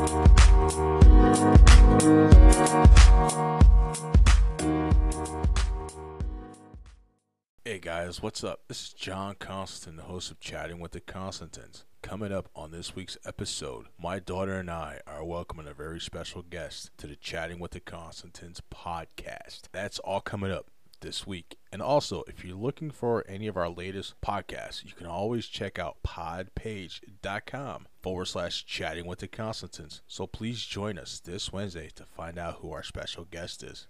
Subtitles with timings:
[0.00, 0.06] Hey
[7.78, 8.62] guys, what's up?
[8.68, 11.84] This is John Constantine, the host of Chatting with the Constantines.
[12.00, 16.40] Coming up on this week's episode, my daughter and I are welcoming a very special
[16.40, 19.64] guest to the Chatting with the Constantines podcast.
[19.70, 20.69] That's all coming up
[21.00, 21.56] this week.
[21.72, 25.78] And also, if you're looking for any of our latest podcasts, you can always check
[25.78, 30.02] out podpage.com forward slash chatting with the Constantines.
[30.06, 33.86] So please join us this Wednesday to find out who our special guest is.